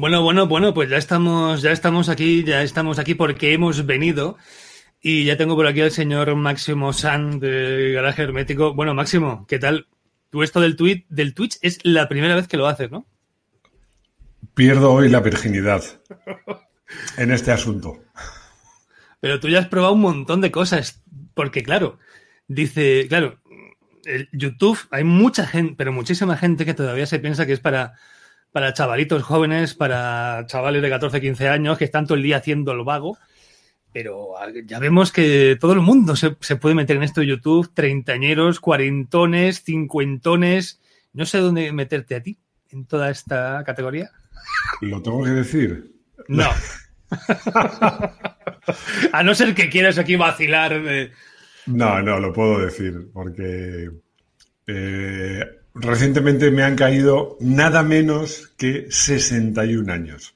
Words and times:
Bueno, 0.00 0.22
bueno, 0.22 0.46
bueno, 0.46 0.72
pues 0.74 0.88
ya 0.88 0.96
estamos, 0.96 1.60
ya 1.60 1.72
estamos 1.72 2.08
aquí, 2.08 2.44
ya 2.44 2.62
estamos 2.62 3.00
aquí 3.00 3.16
porque 3.16 3.52
hemos 3.52 3.84
venido. 3.84 4.36
Y 5.00 5.24
ya 5.24 5.36
tengo 5.36 5.56
por 5.56 5.66
aquí 5.66 5.80
al 5.80 5.90
señor 5.90 6.36
Máximo 6.36 6.92
San 6.92 7.40
de 7.40 7.90
Garaje 7.94 8.22
Hermético. 8.22 8.74
Bueno, 8.74 8.94
Máximo, 8.94 9.44
¿qué 9.48 9.58
tal? 9.58 9.88
Tú 10.30 10.44
esto 10.44 10.60
del 10.60 10.76
tweet, 10.76 11.04
del 11.08 11.34
Twitch 11.34 11.58
es 11.62 11.84
la 11.84 12.08
primera 12.08 12.36
vez 12.36 12.46
que 12.46 12.56
lo 12.56 12.68
haces, 12.68 12.92
¿no? 12.92 13.06
Pierdo 14.54 14.92
hoy 14.92 15.08
la 15.08 15.18
virginidad 15.18 15.82
en 17.16 17.32
este 17.32 17.50
asunto. 17.50 17.98
Pero 19.18 19.40
tú 19.40 19.48
ya 19.48 19.58
has 19.58 19.66
probado 19.66 19.94
un 19.94 20.02
montón 20.02 20.40
de 20.40 20.52
cosas, 20.52 21.02
porque 21.34 21.64
claro, 21.64 21.98
dice, 22.46 23.06
claro, 23.08 23.40
el 24.04 24.28
YouTube, 24.30 24.78
hay 24.92 25.02
mucha 25.02 25.44
gente, 25.44 25.74
pero 25.76 25.92
muchísima 25.92 26.36
gente 26.36 26.64
que 26.64 26.74
todavía 26.74 27.06
se 27.06 27.18
piensa 27.18 27.46
que 27.46 27.52
es 27.52 27.60
para 27.60 27.94
para 28.52 28.72
chavalitos 28.72 29.22
jóvenes, 29.22 29.74
para 29.74 30.44
chavales 30.46 30.82
de 30.82 30.90
14, 30.90 31.20
15 31.20 31.48
años 31.48 31.78
que 31.78 31.84
están 31.84 32.06
todo 32.06 32.16
el 32.16 32.22
día 32.22 32.38
haciendo 32.38 32.72
el 32.72 32.84
vago. 32.84 33.18
Pero 33.92 34.34
ya 34.66 34.78
vemos 34.78 35.12
que 35.12 35.56
todo 35.58 35.72
el 35.72 35.80
mundo 35.80 36.14
se, 36.14 36.30
puede 36.56 36.74
meter 36.74 36.96
en 36.96 37.02
esto 37.02 37.20
de 37.20 37.28
YouTube, 37.28 37.72
treintañeros, 37.72 38.60
cuarentones, 38.60 39.62
cincuentones. 39.64 40.80
No 41.12 41.24
sé 41.24 41.38
dónde 41.38 41.72
meterte 41.72 42.14
a 42.14 42.22
ti 42.22 42.38
en 42.70 42.84
toda 42.84 43.10
esta 43.10 43.64
categoría. 43.64 44.10
¿Lo 44.82 45.02
tengo 45.02 45.24
que 45.24 45.30
decir? 45.30 45.90
No. 46.28 46.48
a 49.12 49.22
no 49.22 49.34
ser 49.34 49.54
que 49.54 49.70
quieras 49.70 49.98
aquí 49.98 50.16
vacilar. 50.16 50.82
No, 51.66 52.02
no, 52.02 52.20
lo 52.20 52.32
puedo 52.32 52.60
decir, 52.60 53.08
porque 53.12 53.90
eh, 54.66 55.44
recientemente 55.74 56.50
me 56.50 56.62
han 56.62 56.76
caído 56.76 57.36
nada 57.40 57.82
menos 57.82 58.52
que 58.56 58.86
61 58.90 59.92
años. 59.92 60.34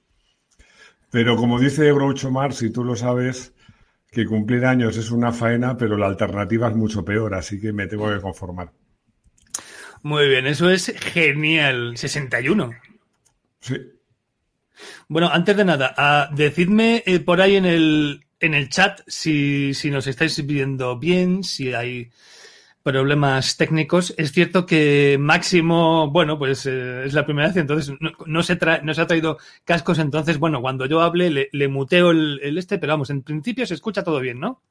Pero 1.11 1.37
como 1.37 1.61
dice 1.61 1.93
Groucho 1.93 2.31
Marx, 2.31 2.57
si 2.57 2.71
tú 2.71 2.85
lo 2.85 2.97
sabes, 2.97 3.53
que 4.11 4.27
cumplir 4.27 4.65
años 4.65 4.97
es 4.97 5.11
una 5.11 5.33
faena, 5.33 5.77
pero 5.77 5.97
la 5.97 6.07
alternativa 6.07 6.69
es 6.69 6.77
mucho 6.77 7.05
peor, 7.05 7.35
así 7.35 7.61
que 7.61 7.73
me 7.73 7.87
tengo 7.87 8.13
que 8.13 8.21
conformar. 8.21 8.71
Muy 10.03 10.29
bien, 10.29 10.47
eso 10.47 10.69
es 10.69 10.93
genial. 10.99 11.97
61. 11.97 12.73
Sí. 13.61 13.77
Bueno, 15.09 15.31
antes 15.31 15.57
de 15.57 15.65
nada, 15.65 16.29
decidme 16.33 17.03
eh, 17.07 17.21
por 17.21 17.41
ahí 17.41 17.57
en 17.57 17.67
el, 17.67 18.25
en 18.41 18.55
el 18.55 18.69
chat 18.69 19.01
si, 19.07 19.75
si 19.75 19.91
nos 19.91 20.07
estáis 20.07 20.45
viendo 20.45 20.99
bien, 20.99 21.45
si 21.45 21.73
hay 21.73 22.11
problemas 22.83 23.57
técnicos. 23.57 24.15
Es 24.17 24.33
cierto 24.33 24.67
que 24.67 25.17
Máximo, 25.19 26.11
bueno, 26.11 26.39
pues 26.39 26.67
eh, 26.67 27.05
es 27.05 27.13
la 27.13 27.25
primera 27.25 27.49
vez, 27.49 27.57
entonces 27.57 27.95
no, 28.01 28.43
se 28.43 28.59
no, 28.83 28.95
se 28.95 29.01
ha 29.01 29.07
traído 29.07 29.39
cascos, 29.65 29.99
entonces, 29.99 30.39
bueno, 30.39 30.61
cuando 30.61 30.87
yo 30.87 31.01
hable 31.01 31.49
le, 31.51 31.69
muteo 31.69 32.11
el, 32.11 32.59
este, 32.59 32.79
pero 32.79 32.95
vamos, 32.95 33.11
en 33.11 33.23
principio 33.23 33.67
se 33.67 33.75
escucha 33.75 34.03
todo 34.03 34.21
bien, 34.21 34.41
¿no? 34.41 34.63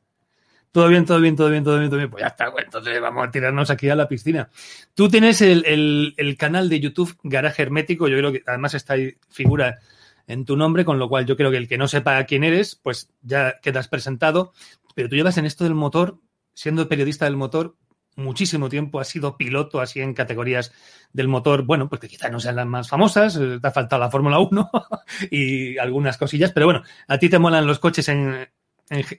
Todo 0.71 0.87
bien, 0.87 1.05
todo 1.05 1.19
bien, 1.19 1.35
todo 1.35 1.49
bien, 1.49 1.63
todo 1.65 1.77
bien, 1.77 1.89
todo 1.89 1.97
bien. 1.97 2.09
Pues 2.09 2.21
ya 2.21 2.27
está, 2.27 2.51
entonces 2.57 3.01
vamos 3.01 3.27
a 3.27 3.31
tirarnos 3.31 3.69
aquí 3.69 3.89
a 3.89 3.95
la 3.95 4.07
piscina. 4.07 4.49
Tú 4.93 5.09
tienes 5.09 5.41
el, 5.41 6.13
el 6.15 6.37
canal 6.37 6.69
de 6.69 6.79
YouTube 6.79 7.17
Garaje 7.23 7.63
Hermético, 7.63 8.07
yo 8.07 8.17
creo 8.17 8.31
que 8.31 8.43
además 8.47 8.73
está 8.73 8.93
ahí, 8.93 9.15
figura 9.29 9.79
en 10.27 10.45
tu 10.45 10.55
nombre, 10.55 10.85
con 10.85 10.97
lo 10.97 11.09
cual 11.09 11.25
yo 11.25 11.35
creo 11.35 11.51
que 11.51 11.57
el 11.57 11.67
que 11.67 11.77
no 11.77 11.87
sepa 11.87 12.23
quién 12.23 12.45
eres, 12.45 12.75
pues 12.81 13.09
ya 13.21 13.59
quedas 13.61 13.89
presentado. 13.89 14.53
Pero 14.95 15.09
tú 15.09 15.15
llevas 15.15 15.37
en 15.37 15.45
esto 15.45 15.65
del 15.65 15.75
motor, 15.75 16.19
siendo 16.53 16.87
periodista 16.87 17.25
del 17.25 17.35
motor, 17.35 17.75
muchísimo 18.21 18.69
tiempo, 18.69 18.99
ha 18.99 19.03
sido 19.03 19.37
piloto 19.37 19.81
así 19.81 19.99
en 20.01 20.13
categorías 20.13 20.71
del 21.13 21.27
motor, 21.27 21.63
bueno, 21.63 21.89
pues 21.89 22.01
que 22.01 22.07
quizás 22.07 22.31
no 22.31 22.39
sean 22.39 22.55
las 22.55 22.67
más 22.67 22.89
famosas, 22.89 23.35
eh, 23.37 23.59
te 23.61 23.67
ha 23.67 23.71
faltado 23.71 23.99
la 23.99 24.11
Fórmula 24.11 24.39
1 24.39 24.71
y 25.31 25.77
algunas 25.77 26.17
cosillas, 26.17 26.51
pero 26.51 26.67
bueno, 26.67 26.83
a 27.07 27.17
ti 27.17 27.29
te 27.29 27.39
molan 27.39 27.67
los 27.67 27.79
coches 27.79 28.07
en, 28.09 28.47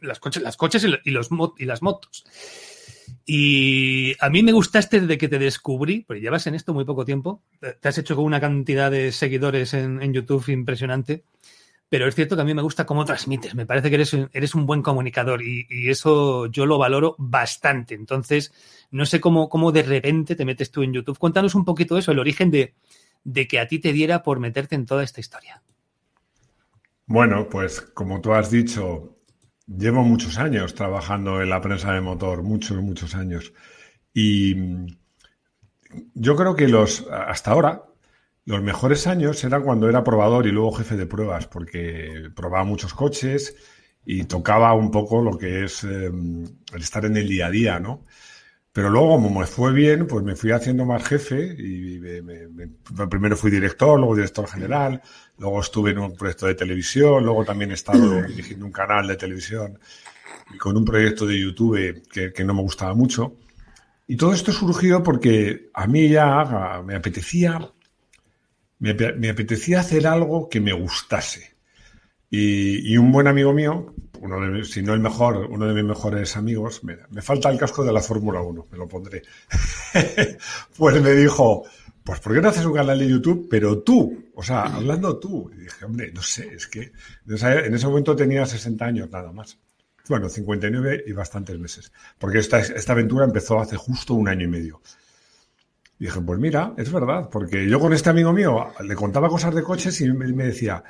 las 0.00 0.20
coches, 0.20 0.56
coches 0.56 0.86
y, 1.04 1.10
los, 1.10 1.28
las 1.58 1.82
motos. 1.82 2.24
Y 3.24 4.14
a 4.20 4.30
mí 4.30 4.42
me 4.42 4.52
gustaste 4.52 5.00
desde 5.00 5.18
que 5.18 5.28
te 5.28 5.38
descubrí, 5.38 6.00
porque 6.00 6.20
llevas 6.20 6.46
en 6.46 6.54
esto 6.54 6.74
muy 6.74 6.84
poco 6.84 7.04
tiempo, 7.04 7.42
te 7.60 7.88
has 7.88 7.98
hecho 7.98 8.16
con 8.16 8.24
una 8.24 8.40
cantidad 8.40 8.90
de 8.90 9.12
seguidores 9.12 9.74
en 9.74 10.12
YouTube 10.12 10.48
impresionante 10.48 11.24
pero 11.92 12.08
es 12.08 12.14
cierto 12.14 12.36
que 12.36 12.40
a 12.40 12.44
mí 12.46 12.54
me 12.54 12.62
gusta 12.62 12.86
cómo 12.86 13.04
transmites. 13.04 13.54
Me 13.54 13.66
parece 13.66 13.90
que 13.90 13.96
eres, 13.96 14.16
eres 14.32 14.54
un 14.54 14.64
buen 14.64 14.80
comunicador 14.80 15.42
y, 15.42 15.66
eso 15.90 16.46
yo 16.46 16.64
lo 16.64 16.78
valoro 16.78 17.14
bastante. 17.18 17.94
Entonces, 17.94 18.50
no 18.90 19.04
sé 19.04 19.20
cómo, 19.20 19.50
cómo 19.50 19.72
de 19.72 19.82
repente 19.82 20.34
te 20.34 20.46
metes 20.46 20.70
tú 20.70 20.82
en 20.82 20.94
YouTube. 20.94 21.18
Cuéntanos 21.18 21.54
un 21.54 21.66
poquito 21.66 21.98
eso, 21.98 22.10
el 22.10 22.18
origen 22.18 22.50
de, 22.50 22.72
de 23.24 23.46
que 23.46 23.60
a 23.60 23.68
ti 23.68 23.78
te 23.78 23.92
diera 23.92 24.22
por 24.22 24.40
meterte 24.40 24.74
en 24.74 24.86
toda 24.86 25.04
esta 25.04 25.20
historia. 25.20 25.62
Bueno, 27.04 27.46
pues 27.50 27.82
como 27.82 28.22
tú 28.22 28.32
has 28.32 28.50
dicho, 28.50 29.18
llevo 29.66 30.02
muchos 30.02 30.38
años 30.38 30.74
trabajando 30.74 31.42
en 31.42 31.50
la 31.50 31.60
prensa 31.60 31.92
de 31.92 32.00
motor, 32.00 32.42
muchos, 32.42 32.78
muchos 32.78 33.14
años. 33.14 33.52
Y 34.14 34.56
yo 36.14 36.36
creo 36.36 36.56
que 36.56 36.68
los, 36.68 37.06
hasta 37.10 37.50
ahora, 37.50 37.82
los 38.44 38.62
mejores 38.62 39.06
años 39.06 39.42
eran 39.44 39.62
cuando 39.62 39.88
era 39.88 40.02
probador 40.04 40.46
y 40.46 40.52
luego 40.52 40.72
jefe 40.72 40.96
de 40.96 41.06
pruebas, 41.06 41.46
porque 41.46 42.30
probaba 42.34 42.64
muchos 42.64 42.94
coches 42.94 43.54
y 44.04 44.24
tocaba 44.24 44.74
un 44.74 44.90
poco 44.90 45.22
lo 45.22 45.38
que 45.38 45.64
es 45.64 45.84
em, 45.84 46.44
el 46.74 46.82
estar 46.82 47.04
en 47.04 47.16
el 47.16 47.28
día 47.28 47.46
a 47.46 47.50
día, 47.50 47.80
¿no? 47.80 48.04
Pero 48.72 48.88
luego, 48.90 49.10
como 49.10 49.40
me 49.40 49.46
fue 49.46 49.72
bien, 49.72 50.06
pues 50.06 50.24
me 50.24 50.34
fui 50.34 50.50
haciendo 50.50 50.86
más 50.86 51.04
jefe 51.04 51.54
y 51.58 52.00
primero 53.10 53.36
fui 53.36 53.50
director, 53.50 53.98
luego 53.98 54.16
director 54.16 54.48
general, 54.48 55.02
luego 55.38 55.60
estuve 55.60 55.90
en 55.90 55.98
un 55.98 56.16
proyecto 56.16 56.46
de 56.46 56.54
televisión, 56.54 57.22
luego 57.22 57.44
también 57.44 57.70
he 57.70 57.74
estado 57.74 58.22
dirigiendo 58.28 58.64
un 58.64 58.72
canal 58.72 59.06
de 59.06 59.16
televisión 59.16 59.78
y 60.54 60.58
con 60.58 60.76
un 60.76 60.86
proyecto 60.86 61.26
de 61.26 61.38
YouTube 61.38 62.02
que, 62.10 62.32
que 62.32 62.44
no 62.44 62.54
me 62.54 62.62
gustaba 62.62 62.94
mucho. 62.94 63.36
Y 64.06 64.16
todo 64.16 64.32
esto 64.32 64.52
surgió 64.52 65.02
porque 65.02 65.70
a 65.74 65.86
mí 65.86 66.08
ya 66.08 66.82
me 66.84 66.96
apetecía 66.96 67.72
me, 68.82 69.30
apetecía 69.30 69.80
hacer 69.80 70.06
algo 70.08 70.48
que 70.48 70.60
me 70.60 70.72
gustase. 70.72 71.52
Y, 72.28 72.96
un 72.96 73.12
buen 73.12 73.26
amigo 73.28 73.52
mío, 73.52 73.94
si 74.64 74.82
no 74.82 74.94
el 74.94 75.00
mejor, 75.00 75.46
uno 75.50 75.66
de 75.66 75.74
mis 75.74 75.84
mejores 75.84 76.36
amigos, 76.36 76.82
me, 76.82 76.96
me 77.10 77.20
falta 77.20 77.50
el 77.50 77.58
casco 77.58 77.84
de 77.84 77.92
la 77.92 78.00
Fórmula 78.00 78.40
1, 78.40 78.68
me 78.70 78.78
lo 78.78 78.88
pondré. 78.88 79.22
pues 80.76 81.00
me 81.02 81.12
dijo, 81.12 81.64
pues 82.02 82.20
¿por 82.20 82.34
qué 82.34 82.40
no 82.40 82.48
haces 82.48 82.64
un 82.64 82.72
canal 82.72 82.98
de 82.98 83.08
YouTube, 83.08 83.46
pero 83.50 83.82
tú? 83.82 84.30
O 84.34 84.42
sea, 84.42 84.62
hablando 84.62 85.18
tú. 85.18 85.50
Y 85.54 85.60
dije, 85.60 85.84
hombre, 85.84 86.10
no 86.12 86.22
sé, 86.22 86.54
es 86.54 86.66
que 86.66 86.92
en 87.26 87.74
ese 87.74 87.86
momento 87.86 88.16
tenía 88.16 88.46
60 88.46 88.84
años 88.84 89.10
nada 89.10 89.30
más. 89.30 89.58
Bueno, 90.08 90.28
59 90.28 91.04
y 91.06 91.12
bastantes 91.12 91.58
meses. 91.58 91.92
Porque 92.18 92.38
esta, 92.38 92.58
esta 92.58 92.92
aventura 92.92 93.26
empezó 93.26 93.60
hace 93.60 93.76
justo 93.76 94.14
un 94.14 94.26
año 94.26 94.46
y 94.46 94.48
medio. 94.48 94.80
Y 96.02 96.06
dije, 96.06 96.20
pues 96.20 96.40
mira, 96.40 96.74
es 96.76 96.90
verdad, 96.90 97.28
porque 97.30 97.68
yo 97.68 97.78
con 97.78 97.92
este 97.92 98.10
amigo 98.10 98.32
mío 98.32 98.72
le 98.82 98.96
contaba 98.96 99.28
cosas 99.28 99.54
de 99.54 99.62
coches 99.62 100.00
y 100.00 100.10
me 100.12 100.46
decía, 100.46 100.82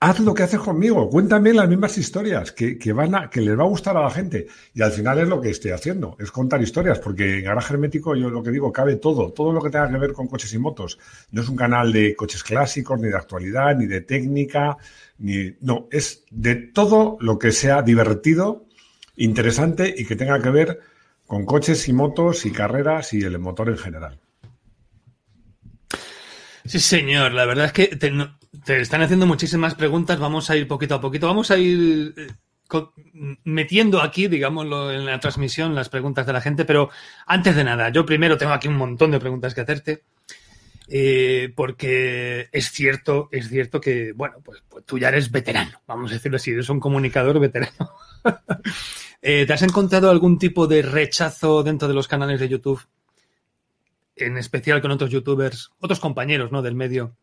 haz 0.00 0.18
lo 0.18 0.34
que 0.34 0.42
haces 0.42 0.58
conmigo, 0.58 1.08
cuéntame 1.08 1.52
las 1.52 1.68
mismas 1.68 1.96
historias 1.96 2.50
que, 2.50 2.92
van 2.92 3.14
a, 3.14 3.30
que 3.30 3.40
les 3.40 3.56
va 3.56 3.62
a 3.62 3.68
gustar 3.68 3.96
a 3.96 4.02
la 4.02 4.10
gente. 4.10 4.48
Y 4.74 4.82
al 4.82 4.90
final 4.90 5.20
es 5.20 5.28
lo 5.28 5.40
que 5.40 5.50
estoy 5.50 5.70
haciendo, 5.70 6.16
es 6.18 6.32
contar 6.32 6.60
historias, 6.60 6.98
porque 6.98 7.38
en 7.38 7.44
Garaje 7.44 7.74
Hermético 7.74 8.16
yo 8.16 8.30
lo 8.30 8.42
que 8.42 8.50
digo, 8.50 8.72
cabe 8.72 8.96
todo, 8.96 9.30
todo 9.30 9.52
lo 9.52 9.62
que 9.62 9.70
tenga 9.70 9.88
que 9.88 9.98
ver 9.98 10.12
con 10.12 10.26
coches 10.26 10.52
y 10.54 10.58
motos. 10.58 10.98
No 11.30 11.42
es 11.42 11.48
un 11.48 11.54
canal 11.54 11.92
de 11.92 12.16
coches 12.16 12.42
clásicos, 12.42 12.98
ni 12.98 13.10
de 13.10 13.16
actualidad, 13.16 13.76
ni 13.76 13.86
de 13.86 14.00
técnica, 14.00 14.76
ni, 15.18 15.54
no, 15.60 15.86
es 15.92 16.24
de 16.32 16.56
todo 16.56 17.16
lo 17.20 17.38
que 17.38 17.52
sea 17.52 17.82
divertido, 17.82 18.64
interesante 19.14 19.94
y 19.96 20.04
que 20.04 20.16
tenga 20.16 20.42
que 20.42 20.50
ver 20.50 20.80
con 21.28 21.46
coches 21.46 21.86
y 21.86 21.92
motos 21.92 22.44
y 22.44 22.50
carreras 22.50 23.12
y 23.12 23.22
el 23.22 23.38
motor 23.38 23.68
en 23.68 23.78
general. 23.78 24.18
Sí, 26.64 26.78
señor. 26.78 27.32
La 27.32 27.44
verdad 27.44 27.66
es 27.66 27.72
que 27.72 27.88
te, 27.96 28.80
están 28.80 29.02
haciendo 29.02 29.26
muchísimas 29.26 29.74
preguntas. 29.74 30.18
Vamos 30.18 30.50
a 30.50 30.56
ir 30.56 30.68
poquito 30.68 30.94
a 30.94 31.00
poquito. 31.00 31.26
Vamos 31.26 31.50
a 31.50 31.58
ir 31.58 32.14
eh, 32.16 32.28
metiendo 33.44 34.00
aquí, 34.00 34.28
digámoslo, 34.28 34.92
en 34.92 35.04
la 35.04 35.20
transmisión 35.20 35.74
las 35.74 35.88
preguntas 35.88 36.26
de 36.26 36.32
la 36.32 36.40
gente, 36.40 36.64
pero 36.64 36.90
antes 37.26 37.56
de 37.56 37.64
nada, 37.64 37.90
yo 37.90 38.06
primero 38.06 38.38
tengo 38.38 38.52
aquí 38.52 38.68
un 38.68 38.76
montón 38.76 39.10
de 39.10 39.20
preguntas 39.20 39.54
que 39.54 39.60
hacerte. 39.60 40.02
Eh, 40.88 41.52
porque 41.56 42.48
es 42.52 42.70
cierto, 42.70 43.28
es 43.32 43.48
cierto 43.48 43.80
que, 43.80 44.12
bueno, 44.12 44.36
pues, 44.44 44.62
pues, 44.68 44.84
tú 44.84 44.98
ya 44.98 45.08
eres 45.08 45.30
veterano, 45.30 45.80
vamos 45.86 46.10
a 46.10 46.14
decirlo 46.14 46.36
así, 46.36 46.50
eres 46.50 46.68
un 46.68 46.80
comunicador 46.80 47.38
veterano. 47.40 47.90
Eh, 49.24 49.46
¿Te 49.46 49.52
has 49.52 49.62
encontrado 49.62 50.10
algún 50.10 50.36
tipo 50.36 50.66
de 50.66 50.82
rechazo 50.82 51.62
dentro 51.62 51.86
de 51.86 51.94
los 51.94 52.08
canales 52.08 52.40
de 52.40 52.48
YouTube? 52.48 52.82
En 54.16 54.36
especial 54.36 54.82
con 54.82 54.90
otros 54.90 55.10
youtubers, 55.10 55.70
otros 55.78 56.00
compañeros, 56.00 56.52
¿no? 56.52 56.62
Del 56.62 56.74
medio, 56.74 57.16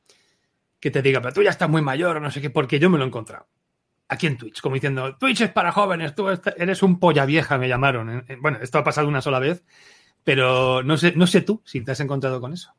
que 0.80 0.92
te 0.92 1.02
diga, 1.02 1.22
pero 1.22 1.34
tú 1.34 1.44
ya 1.44 1.52
estás 1.52 1.70
muy 1.70 1.82
mayor 1.82 2.18
o 2.18 2.20
no 2.20 2.32
sé 2.32 2.42
qué, 2.42 2.50
porque 2.50 2.80
yo 2.80 2.90
me 2.90 2.98
lo 2.98 3.04
he 3.04 3.08
encontrado. 3.08 3.48
Aquí 4.08 4.26
en 4.26 4.38
Twitch, 4.38 4.62
como 4.62 4.76
diciendo, 4.76 5.16
Twitch 5.18 5.42
es 5.42 5.52
para 5.52 5.72
jóvenes, 5.72 6.16
tú 6.16 6.28
eres 6.30 6.82
un 6.82 7.00
polla 7.00 7.26
vieja, 7.26 7.60
me 7.60 7.68
llamaron. 7.68 8.26
Bueno, 8.42 8.58
esto 8.62 8.80
ha 8.80 8.84
pasado 8.84 9.08
una 9.08 9.22
sola 9.22 9.38
vez, 9.38 9.64
pero 10.24 10.82
no 10.82 10.98
sé, 10.98 11.14
no 11.16 11.28
sé 11.28 11.42
tú 11.42 11.62
si 11.64 11.82
te 11.82 11.92
has 11.92 12.00
encontrado 12.00 12.42
con 12.42 12.54
eso. 12.54 12.74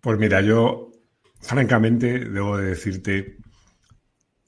Pues 0.00 0.18
mira, 0.18 0.42
yo 0.42 0.92
francamente 1.40 2.18
debo 2.18 2.58
de 2.58 2.68
decirte 2.70 3.38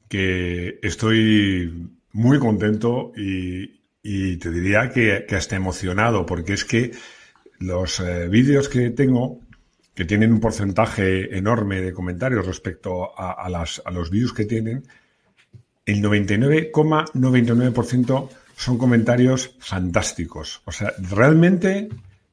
que 0.08 0.78
estoy 0.82 1.88
muy 2.12 2.38
contento 2.38 3.12
y, 3.16 3.80
te 4.38 4.50
diría 4.50 4.90
que, 4.90 5.24
hasta 5.30 5.56
emocionado, 5.56 6.26
porque 6.26 6.52
es 6.52 6.64
que 6.64 6.92
los 7.60 8.00
eh, 8.00 8.26
vídeos 8.28 8.68
que 8.68 8.90
tengo, 8.90 9.38
que 9.94 10.04
tienen 10.04 10.32
un 10.32 10.40
porcentaje 10.40 11.36
enorme 11.36 11.80
de 11.80 11.92
comentarios 11.92 12.44
respecto 12.46 13.16
a, 13.16 13.48
los 13.48 14.10
vídeos 14.10 14.32
que 14.32 14.46
tienen, 14.46 14.82
el 15.86 16.02
99,99% 16.02 18.28
son 18.56 18.78
comentarios 18.78 19.54
fantásticos. 19.60 20.62
O 20.64 20.72
sea, 20.72 20.92
realmente 21.10 21.88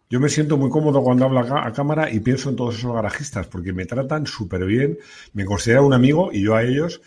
yo 0.10 0.20
me 0.20 0.30
siento 0.30 0.58
muy 0.58 0.70
cómodo 0.70 1.04
cuando 1.04 1.26
hablo 1.26 1.40
a, 1.40 1.72
cámara 1.74 2.12
y 2.12 2.20
pienso 2.22 2.50
en 2.50 2.56
todos 2.56 2.78
esos 2.78 2.94
garajistas 2.94 3.48
porque 3.48 3.74
me 3.74 3.86
tratan 3.86 4.26
súper 4.26 4.66
bien, 4.66 4.98
me 5.34 5.44
considera 5.46 5.82
un 5.82 5.94
amigo 5.94 6.30
y 6.32 6.44
yo 6.44 6.56
a 6.56 6.64
ellos. 6.64 7.02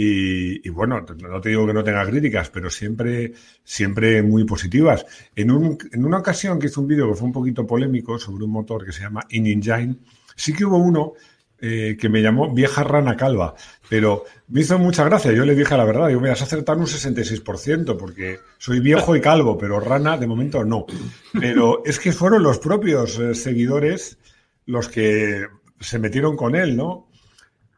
Y, 0.00 0.68
bueno, 0.68 1.04
no 1.28 1.40
te 1.40 1.48
digo 1.48 1.66
que 1.66 1.72
no 1.72 1.82
tenga 1.82 2.06
críticas, 2.06 2.50
pero 2.50 2.70
siempre, 2.70 3.32
siempre 3.64 4.22
muy 4.22 4.44
positivas. 4.44 5.04
En, 5.34 5.50
un, 5.50 5.76
en 5.90 6.04
una 6.04 6.18
ocasión 6.18 6.60
que 6.60 6.68
hice 6.68 6.78
un 6.78 6.86
vídeo 6.86 7.08
que 7.08 7.16
fue 7.16 7.26
un 7.26 7.32
poquito 7.32 7.66
polémico 7.66 8.16
sobre 8.16 8.44
un 8.44 8.52
motor 8.52 8.86
que 8.86 8.92
se 8.92 9.00
llama 9.00 9.26
InEngine, 9.28 9.96
sí 10.36 10.52
que 10.52 10.64
hubo 10.64 10.78
uno 10.78 11.14
eh, 11.60 11.96
que 11.98 12.08
me 12.08 12.22
llamó 12.22 12.54
vieja 12.54 12.84
rana 12.84 13.16
calva, 13.16 13.56
pero 13.88 14.22
me 14.46 14.60
hizo 14.60 14.78
mucha 14.78 15.02
gracia. 15.02 15.32
Yo 15.32 15.44
le 15.44 15.56
dije 15.56 15.76
la 15.76 15.84
verdad, 15.84 16.06
digo, 16.06 16.20
me 16.20 16.28
vas 16.28 16.42
a 16.42 16.44
acertar 16.44 16.76
un 16.76 16.86
66%, 16.86 17.96
porque 17.96 18.38
soy 18.56 18.78
viejo 18.78 19.16
y 19.16 19.20
calvo, 19.20 19.58
pero 19.58 19.80
rana 19.80 20.16
de 20.16 20.28
momento 20.28 20.64
no. 20.64 20.86
Pero 21.32 21.82
es 21.84 21.98
que 21.98 22.12
fueron 22.12 22.44
los 22.44 22.60
propios 22.60 23.18
eh, 23.18 23.34
seguidores 23.34 24.16
los 24.64 24.88
que 24.88 25.44
se 25.80 25.98
metieron 25.98 26.36
con 26.36 26.54
él, 26.54 26.76
¿no? 26.76 27.07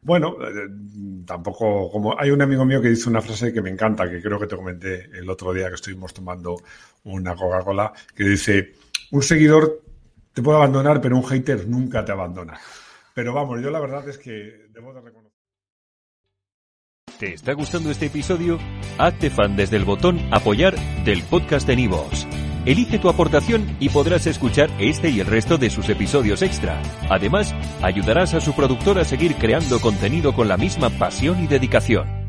Bueno, 0.02 0.36
eh, 0.40 0.68
tampoco, 1.26 1.90
como 1.90 2.18
hay 2.18 2.30
un 2.30 2.40
amigo 2.40 2.64
mío 2.64 2.80
que 2.80 2.88
dice 2.88 3.08
una 3.08 3.20
frase 3.20 3.52
que 3.52 3.60
me 3.60 3.70
encanta, 3.70 4.08
que 4.08 4.22
creo 4.22 4.38
que 4.38 4.46
te 4.46 4.56
comenté 4.56 5.10
el 5.12 5.28
otro 5.28 5.52
día 5.52 5.68
que 5.68 5.74
estuvimos 5.74 6.14
tomando 6.14 6.56
una 7.04 7.34
Coca-Cola, 7.34 7.92
que 8.14 8.24
dice, 8.24 8.72
un 9.10 9.22
seguidor 9.22 9.82
te 10.32 10.42
puede 10.42 10.58
abandonar, 10.58 11.00
pero 11.00 11.16
un 11.16 11.24
hater 11.24 11.68
nunca 11.68 12.04
te 12.04 12.12
abandona. 12.12 12.58
Pero 13.14 13.34
vamos, 13.34 13.60
yo 13.60 13.70
la 13.70 13.80
verdad 13.80 14.08
es 14.08 14.16
que 14.16 14.68
debo 14.72 14.94
de 14.94 15.00
reconocer. 15.00 15.30
¿Te 17.18 17.34
está 17.34 17.52
gustando 17.52 17.90
este 17.90 18.06
episodio? 18.06 18.58
Hazte 18.96 19.28
fan 19.28 19.54
desde 19.54 19.76
el 19.76 19.84
botón 19.84 20.18
Apoyar 20.32 20.74
del 21.04 21.22
podcast 21.24 21.66
de 21.66 21.76
Nivos. 21.76 22.26
Elige 22.66 22.98
tu 22.98 23.08
aportación 23.08 23.76
y 23.80 23.88
podrás 23.88 24.26
escuchar 24.26 24.70
este 24.78 25.10
y 25.10 25.20
el 25.20 25.26
resto 25.26 25.58
de 25.58 25.70
sus 25.70 25.88
episodios 25.88 26.42
extra. 26.42 26.80
Además, 27.08 27.54
ayudarás 27.82 28.34
a 28.34 28.40
su 28.40 28.54
productor 28.54 28.98
a 28.98 29.04
seguir 29.04 29.36
creando 29.36 29.80
contenido 29.80 30.34
con 30.34 30.48
la 30.48 30.56
misma 30.56 30.90
pasión 30.90 31.42
y 31.42 31.46
dedicación. 31.46 32.20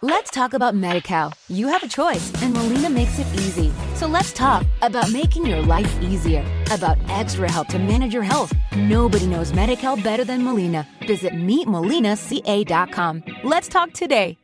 Let's 0.00 0.30
talk 0.30 0.54
about 0.54 0.74
MediCal. 0.74 1.32
You 1.48 1.66
have 1.68 1.82
a 1.82 1.88
choice, 1.88 2.30
and 2.40 2.54
Molina 2.54 2.88
makes 2.88 3.18
it 3.18 3.26
easy. 3.34 3.72
So 3.96 4.06
let's 4.06 4.32
talk 4.32 4.64
about 4.80 5.10
making 5.10 5.44
your 5.44 5.60
life 5.60 5.90
easier, 6.00 6.44
about 6.70 6.98
extra 7.08 7.50
help 7.50 7.66
to 7.68 7.80
manage 7.80 8.14
your 8.14 8.22
health. 8.22 8.52
Nobody 8.76 9.26
knows 9.26 9.50
MediCal 9.50 10.00
better 10.04 10.24
than 10.24 10.44
Molina. 10.44 10.86
Visit 11.04 11.32
meetmolinaca.com. 11.32 13.24
Let's 13.42 13.66
talk 13.66 13.92
today. 13.92 14.38